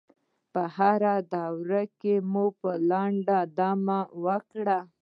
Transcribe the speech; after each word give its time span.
په 0.53 0.61
هره 0.77 1.15
دوره 1.33 1.83
کې 1.99 2.15
به 2.21 2.27
مو 2.31 2.45
لنډه 2.89 3.39
دمه 3.57 3.99
وکړه. 4.23 4.79